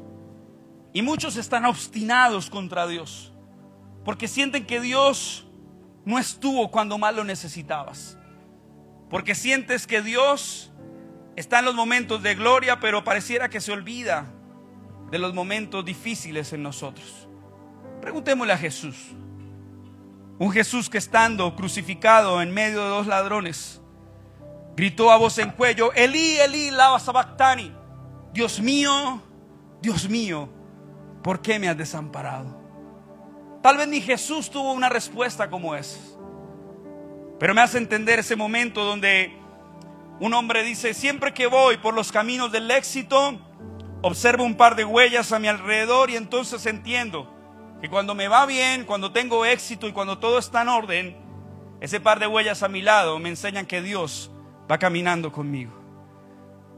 [0.93, 3.33] Y muchos están obstinados contra Dios,
[4.05, 5.47] porque sienten que Dios
[6.05, 8.19] no estuvo cuando más lo necesitabas.
[9.09, 10.73] Porque sientes que Dios
[11.37, 14.27] está en los momentos de gloria, pero pareciera que se olvida
[15.11, 17.29] de los momentos difíciles en nosotros.
[18.03, 18.97] Preguntémosle a Jesús.
[20.37, 23.81] Un Jesús que estando crucificado en medio de dos ladrones,
[24.77, 27.73] gritó a voz en cuello, Elí, Elí, lava sabactani.
[28.33, 29.23] Dios mío,
[29.81, 30.49] Dios mío,
[31.23, 32.61] ¿por qué me has desamparado?
[33.62, 36.01] Tal vez ni Jesús tuvo una respuesta como esa.
[37.38, 39.33] Pero me hace entender ese momento donde
[40.19, 43.38] un hombre dice, siempre que voy por los caminos del éxito,
[44.01, 47.33] observo un par de huellas a mi alrededor y entonces entiendo
[47.83, 51.16] que cuando me va bien, cuando tengo éxito y cuando todo está en orden,
[51.81, 54.31] ese par de huellas a mi lado me enseñan que Dios
[54.71, 55.73] va caminando conmigo.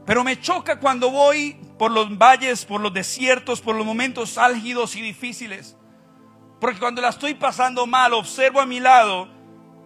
[0.03, 4.95] Pero me choca cuando voy por los valles, por los desiertos, por los momentos álgidos
[4.95, 5.77] y difíciles.
[6.59, 9.27] Porque cuando la estoy pasando mal, observo a mi lado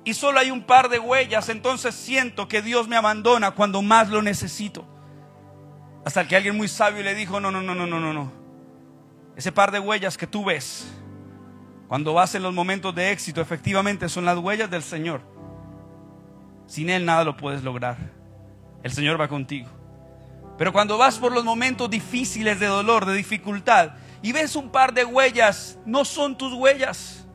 [0.05, 4.07] y solo hay un par de huellas, entonces siento que Dios me abandona cuando más
[4.07, 4.87] lo necesito.
[6.05, 8.31] Hasta que alguien muy sabio le dijo, no, no, no, no, no, no, no.
[9.35, 10.95] Ese par de huellas que tú ves
[11.89, 15.21] cuando vas en los momentos de éxito, efectivamente son las huellas del Señor.
[16.67, 17.97] Sin Él nada lo puedes lograr.
[18.83, 19.67] El Señor va contigo.
[20.55, 24.93] Pero cuando vas por los momentos difíciles de dolor, de dificultad, y ves un par
[24.93, 27.25] de huellas, no son tus huellas.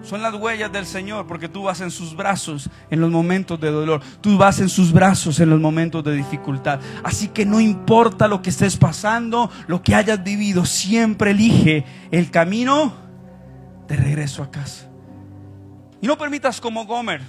[0.00, 3.70] Son las huellas del Señor, porque tú vas en sus brazos en los momentos de
[3.70, 4.00] dolor.
[4.22, 6.80] Tú vas en sus brazos en los momentos de dificultad.
[7.04, 12.30] Así que no importa lo que estés pasando, lo que hayas vivido, siempre elige el
[12.30, 13.07] camino
[13.88, 14.88] de regreso a casa.
[16.00, 17.22] Y no permitas como Gomer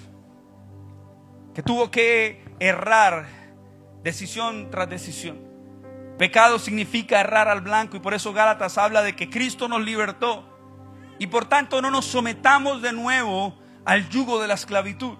[1.56, 3.26] que tuvo que errar
[4.04, 5.38] decisión tras decisión.
[6.17, 10.45] Pecado significa errar al blanco y por eso Gálatas habla de que Cristo nos libertó
[11.17, 15.17] y por tanto no nos sometamos de nuevo al yugo de la esclavitud.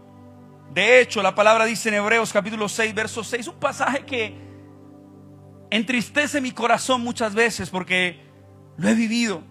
[0.73, 4.38] De hecho, la palabra dice en Hebreos capítulo 6, verso 6, un pasaje que
[5.71, 8.21] entristece mi corazón muchas veces porque
[8.78, 9.41] lo he vivido.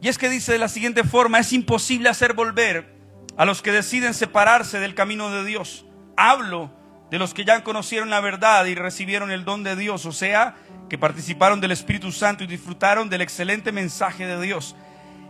[0.00, 2.94] Y es que dice de la siguiente forma, es imposible hacer volver
[3.36, 5.84] a los que deciden separarse del camino de Dios.
[6.16, 6.72] Hablo
[7.10, 10.56] de los que ya conocieron la verdad y recibieron el don de Dios, o sea,
[10.88, 14.76] que participaron del Espíritu Santo y disfrutaron del excelente mensaje de Dios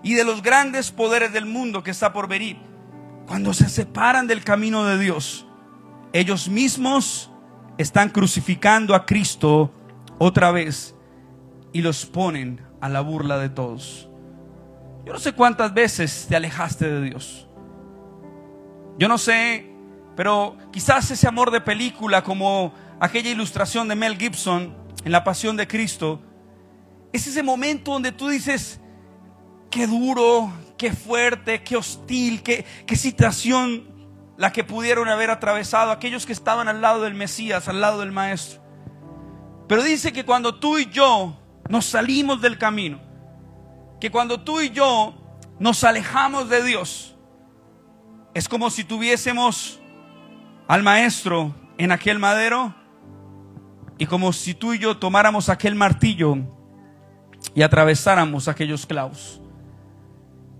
[0.02, 2.56] y de los grandes poderes del mundo que está por venir.
[3.26, 5.46] Cuando se separan del camino de Dios,
[6.12, 7.30] ellos mismos
[7.76, 9.72] están crucificando a Cristo
[10.18, 10.94] otra vez
[11.72, 14.08] y los ponen a la burla de todos.
[15.08, 17.48] Yo no sé cuántas veces te alejaste de Dios.
[18.98, 19.66] Yo no sé,
[20.14, 25.56] pero quizás ese amor de película como aquella ilustración de Mel Gibson en La Pasión
[25.56, 26.20] de Cristo,
[27.10, 28.82] es ese momento donde tú dices,
[29.70, 33.88] qué duro, qué fuerte, qué hostil, qué, qué situación
[34.36, 38.12] la que pudieron haber atravesado aquellos que estaban al lado del Mesías, al lado del
[38.12, 38.60] Maestro.
[39.68, 41.34] Pero dice que cuando tú y yo
[41.70, 43.07] nos salimos del camino,
[44.00, 45.14] que cuando tú y yo
[45.58, 47.16] nos alejamos de Dios,
[48.34, 49.80] es como si tuviésemos
[50.68, 52.74] al Maestro en aquel madero
[53.98, 56.36] y como si tú y yo tomáramos aquel martillo
[57.54, 59.40] y atravesáramos aquellos clavos.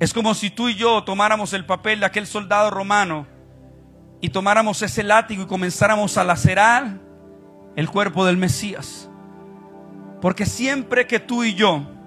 [0.01, 3.27] Es como si tú y yo tomáramos el papel de aquel soldado romano
[4.21, 7.01] y tomáramos ese látigo y comenzáramos a lacerar
[7.77, 9.09] el cuerpo del Mesías.
[10.21, 11.98] Porque siempre que tú y yo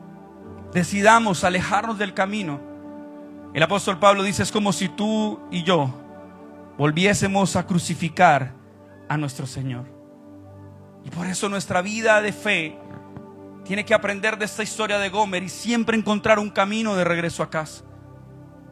[0.74, 2.60] decidamos alejarnos del camino,
[3.54, 5.94] el apóstol Pablo dice, es como si tú y yo
[6.78, 8.54] volviésemos a crucificar
[9.10, 9.86] a nuestro Señor.
[11.04, 12.78] Y por eso nuestra vida de fe
[13.66, 17.44] tiene que aprender de esta historia de Gomer y siempre encontrar un camino de regreso
[17.44, 17.84] a casa.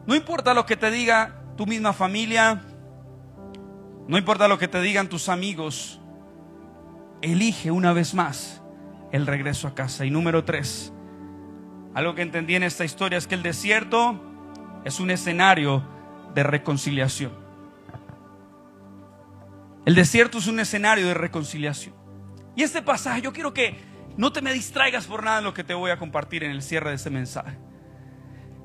[0.06, 2.62] No importa lo que te diga tu misma familia,
[4.08, 6.00] no importa lo que te digan tus amigos,
[7.20, 8.62] elige una vez más
[9.12, 10.06] el regreso a casa.
[10.06, 10.92] Y número tres,
[11.94, 14.20] algo que entendí en esta historia es que el desierto
[14.84, 15.82] es un escenario
[16.34, 17.32] de reconciliación.
[19.84, 21.94] El desierto es un escenario de reconciliación.
[22.54, 23.76] Y este pasaje, yo quiero que
[24.16, 26.62] no te me distraigas por nada en lo que te voy a compartir en el
[26.62, 27.56] cierre de este mensaje.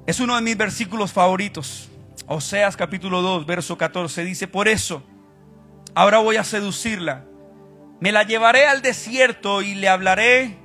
[0.05, 1.89] Es uno de mis versículos favoritos.
[2.27, 5.03] Oseas capítulo 2, verso 14 dice, por eso,
[5.95, 7.25] ahora voy a seducirla.
[7.99, 10.57] Me la llevaré al desierto y le hablaré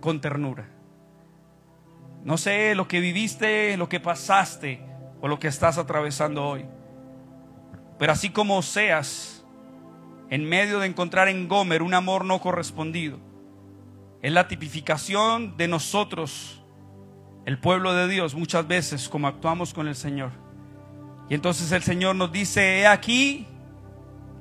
[0.00, 0.73] con ternura.
[2.24, 4.80] No sé lo que viviste, lo que pasaste
[5.20, 6.64] o lo que estás atravesando hoy.
[7.98, 9.44] Pero así como Oseas,
[10.30, 13.18] en medio de encontrar en Gomer un amor no correspondido,
[14.22, 16.64] es la tipificación de nosotros,
[17.44, 20.30] el pueblo de Dios, muchas veces como actuamos con el Señor.
[21.28, 23.46] Y entonces el Señor nos dice, he aquí,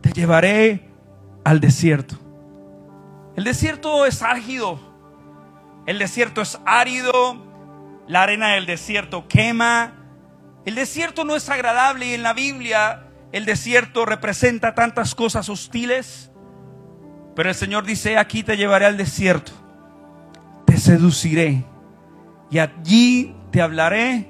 [0.02, 0.89] te llevaré
[1.43, 2.15] al desierto.
[3.36, 4.80] El desierto es árido,
[5.86, 7.52] el desierto es árido,
[8.07, 9.93] la arena del desierto quema,
[10.65, 16.31] el desierto no es agradable y en la Biblia el desierto representa tantas cosas hostiles,
[17.35, 19.63] pero el Señor dice, aquí te llevaré al desierto
[20.65, 21.63] te seduciré
[22.49, 24.27] y allí te hablaré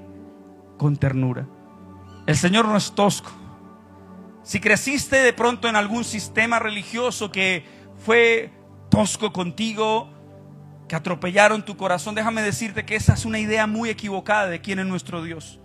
[0.78, 1.48] con ternura.
[2.26, 3.32] El Señor no es tosco.
[4.44, 7.66] Si creciste de pronto en algún sistema religioso que
[8.06, 8.52] fue
[8.90, 10.10] tosco contigo,
[10.96, 14.86] atropellaron tu corazón, déjame decirte que esa es una idea muy equivocada de quién es
[14.86, 15.60] nuestro Dios.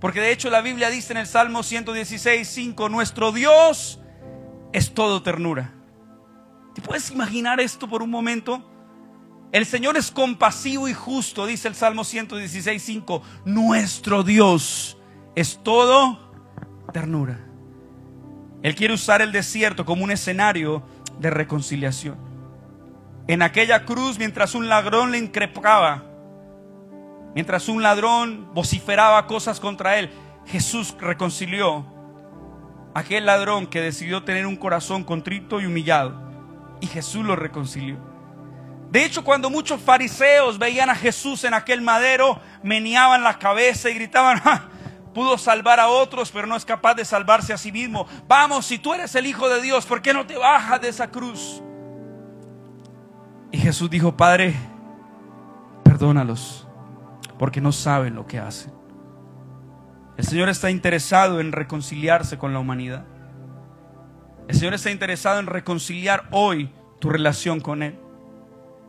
[0.00, 4.00] Porque de hecho la Biblia dice en el Salmo 116, 5, nuestro Dios
[4.72, 5.72] es todo ternura.
[6.74, 8.68] ¿Te puedes imaginar esto por un momento?
[9.52, 13.22] El Señor es compasivo y justo, dice el Salmo 116, 5.
[13.44, 14.96] Nuestro Dios
[15.34, 16.32] es todo
[16.92, 17.38] ternura.
[18.62, 20.82] Él quiere usar el desierto como un escenario
[21.20, 22.31] de reconciliación.
[23.28, 26.02] En aquella cruz, mientras un ladrón le increpaba,
[27.34, 30.10] mientras un ladrón vociferaba cosas contra él,
[30.46, 31.86] Jesús reconcilió
[32.94, 36.20] a aquel ladrón que decidió tener un corazón contrito y humillado.
[36.80, 37.96] Y Jesús lo reconcilió.
[38.90, 43.94] De hecho, cuando muchos fariseos veían a Jesús en aquel madero, meneaban la cabeza y
[43.94, 44.42] gritaban,
[45.14, 48.06] pudo salvar a otros, pero no es capaz de salvarse a sí mismo.
[48.26, 51.08] Vamos, si tú eres el Hijo de Dios, ¿por qué no te bajas de esa
[51.08, 51.62] cruz?
[53.52, 54.54] Y Jesús dijo, Padre,
[55.84, 56.66] perdónalos,
[57.38, 58.72] porque no saben lo que hacen.
[60.16, 63.04] El Señor está interesado en reconciliarse con la humanidad.
[64.48, 67.98] El Señor está interesado en reconciliar hoy tu relación con Él.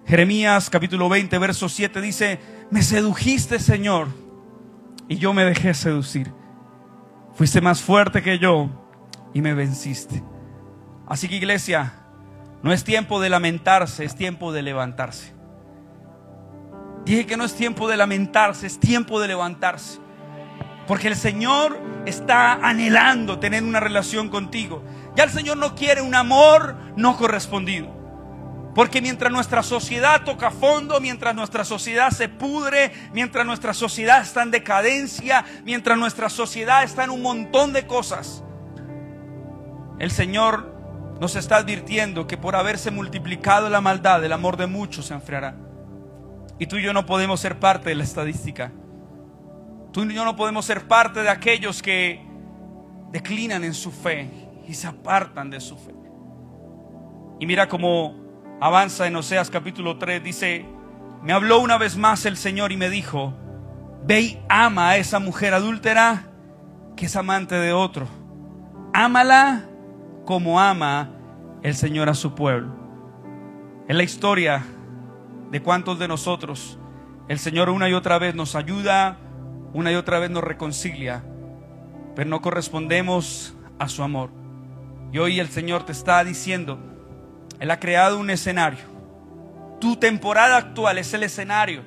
[0.06, 2.40] Jeremías capítulo 20, verso 7 dice,
[2.72, 4.08] me sedujiste Señor
[5.08, 6.32] y yo me dejé seducir.
[7.34, 8.70] Fuiste más fuerte que yo
[9.34, 10.24] y me venciste.
[11.08, 12.03] Así que iglesia,
[12.64, 15.34] no es tiempo de lamentarse, es tiempo de levantarse.
[17.06, 20.00] Dije que no es tiempo de lamentarse, es tiempo de levantarse.
[20.88, 24.82] Porque el Señor está anhelando tener una relación contigo.
[25.14, 27.94] Ya el Señor no quiere un amor no correspondido.
[28.74, 34.42] Porque mientras nuestra sociedad toca fondo, mientras nuestra sociedad se pudre, mientras nuestra sociedad está
[34.42, 38.42] en decadencia, mientras nuestra sociedad está en un montón de cosas,
[40.00, 40.73] el Señor
[41.20, 45.56] nos está advirtiendo que por haberse multiplicado la maldad, el amor de muchos se enfriará.
[46.60, 48.72] Y tú y yo no podemos ser parte de la estadística.
[49.92, 52.26] Tú y yo no podemos ser parte de aquellos que
[53.12, 54.30] declinan en su fe
[54.68, 55.94] y se apartan de su fe.
[57.40, 58.16] Y mira cómo
[58.60, 60.66] avanza en Oseas capítulo 3, dice,
[61.22, 63.34] me habló una vez más el Señor y me dijo,
[64.06, 66.28] ve y ama a esa mujer adúltera
[66.96, 68.08] que es amante de otro.
[68.94, 69.70] Ámala
[70.26, 71.10] como ama
[71.62, 72.74] el Señor a su pueblo.
[73.88, 74.64] En la historia
[75.52, 76.80] de cuántos de nosotros
[77.30, 79.18] el Señor una y otra vez nos ayuda,
[79.74, 81.24] una y otra vez nos reconcilia,
[82.16, 84.30] pero no correspondemos a su amor.
[85.14, 86.80] Y hoy el Señor te está diciendo,
[87.60, 88.80] Él ha creado un escenario.
[89.80, 91.84] Tu temporada actual es el escenario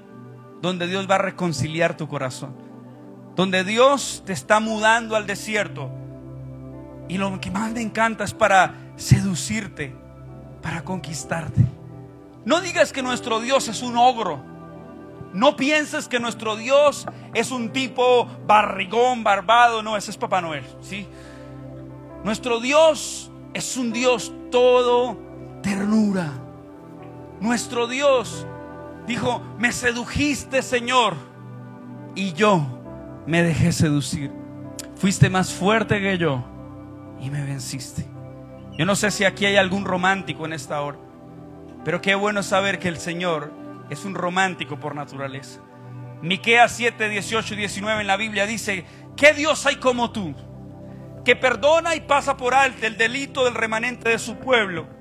[0.63, 2.57] donde Dios va a reconciliar tu corazón.
[3.35, 5.91] Donde Dios te está mudando al desierto.
[7.09, 9.95] Y lo que más me encanta es para seducirte,
[10.63, 11.65] para conquistarte.
[12.45, 14.43] No digas que nuestro Dios es un ogro.
[15.33, 19.83] No pienses que nuestro Dios es un tipo barrigón, barbado.
[19.83, 20.65] No, ese es Papá Noel.
[20.81, 21.07] ¿sí?
[22.25, 25.19] Nuestro Dios es un Dios todo
[25.63, 26.33] ternura.
[27.41, 28.47] Nuestro Dios
[29.07, 31.15] dijo, me sedujiste Señor
[32.15, 32.67] y yo
[33.27, 34.33] me dejé seducir.
[34.97, 36.56] Fuiste más fuerte que yo
[37.27, 38.07] y me venciste.
[38.79, 40.99] Yo no sé si aquí hay algún romántico en esta hora,
[41.85, 43.53] pero qué bueno saber que el Señor
[43.91, 45.61] es un romántico por naturaleza.
[46.23, 48.85] Miqueas 7, 18 y 19 en la Biblia dice,
[49.17, 50.35] ¿qué Dios hay como tú?
[51.25, 54.97] Que perdona y pasa por alto el delito del remanente de su pueblo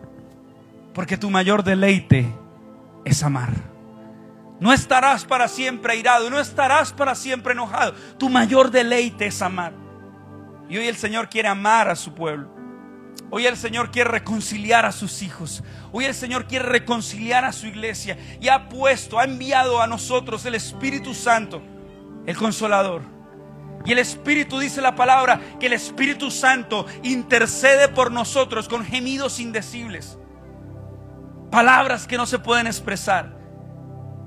[0.96, 2.26] porque tu mayor deleite
[3.04, 3.50] es amar.
[4.62, 7.94] No estarás para siempre airado, no estarás para siempre enojado.
[8.18, 9.74] Tu mayor deleite es amar.
[10.70, 12.54] Y hoy el Señor quiere amar a su pueblo.
[13.30, 15.64] Hoy el Señor quiere reconciliar a sus hijos.
[15.92, 18.18] Hoy el Señor quiere reconciliar a su iglesia.
[18.40, 21.62] Y ha puesto, ha enviado a nosotros el Espíritu Santo,
[22.26, 23.02] el consolador.
[23.86, 29.40] Y el Espíritu dice la palabra que el Espíritu Santo intercede por nosotros con gemidos
[29.40, 30.18] indecibles
[31.56, 33.35] palabras que no se pueden expresar.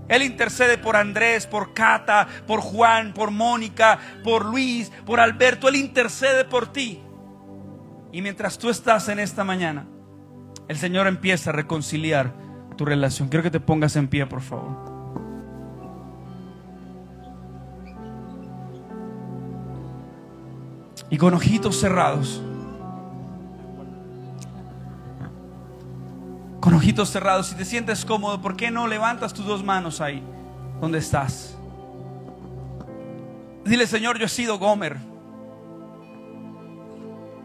[0.09, 5.69] Él intercede por Andrés, por Cata, por Juan, por Mónica, por Luis, por Alberto.
[5.69, 7.03] Él intercede por ti.
[8.11, 9.87] Y mientras tú estás en esta mañana,
[10.67, 12.33] el Señor empieza a reconciliar
[12.77, 13.29] tu relación.
[13.29, 14.89] Quiero que te pongas en pie, por favor.
[21.11, 22.43] Y con ojitos cerrados.
[26.61, 30.23] Con ojitos cerrados, si te sientes cómodo, ¿por qué no levantas tus dos manos ahí
[30.81, 31.57] donde estás?
[33.65, 34.97] Dile, Señor, yo he sido Gomer.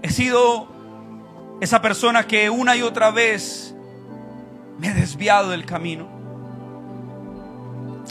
[0.01, 0.68] He sido
[1.61, 3.76] esa persona que una y otra vez
[4.80, 6.07] me he desviado del camino.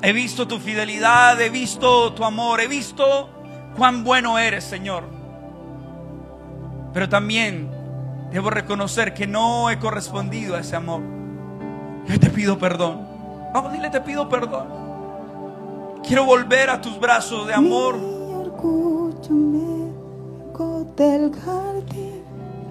[0.03, 3.31] He visto tu fidelidad, he visto tu amor, he visto
[3.77, 5.05] cuán bueno eres, Señor.
[6.93, 7.71] Pero también
[8.33, 11.01] debo reconocer que no he correspondido a ese amor.
[12.07, 13.07] Yo te pido perdón.
[13.53, 14.67] Vamos, dile, te pido perdón.
[16.03, 17.97] Quiero volver a tus brazos de amor.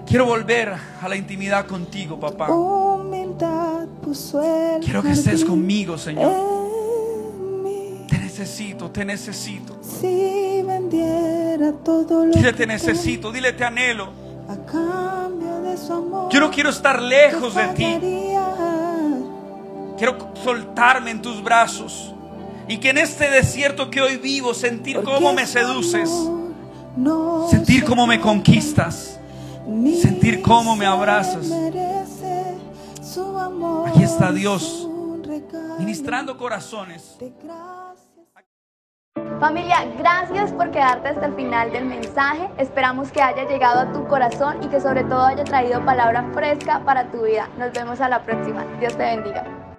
[0.06, 2.46] Quiero volver a la intimidad contigo, papá.
[4.84, 6.32] Quiero que estés conmigo, Señor.
[8.08, 9.78] Te necesito, te necesito.
[9.82, 14.10] Si vendiera todo lo Dile, te necesito, dile, te anhelo.
[14.48, 15.51] a cambio.
[16.32, 17.98] Yo no quiero estar lejos de ti.
[19.98, 22.14] Quiero soltarme en tus brazos.
[22.68, 26.10] Y que en este desierto que hoy vivo, sentir cómo me seduces.
[27.50, 29.18] Sentir se cómo me conquistas.
[30.00, 31.50] sentir cómo me abrazas.
[33.86, 34.88] Aquí está Dios,
[35.78, 37.16] Ministrando corazones.
[39.42, 42.48] Familia, gracias por quedarte hasta el final del mensaje.
[42.58, 46.78] Esperamos que haya llegado a tu corazón y que sobre todo haya traído palabra fresca
[46.84, 47.48] para tu vida.
[47.58, 48.64] Nos vemos a la próxima.
[48.78, 49.71] Dios te bendiga.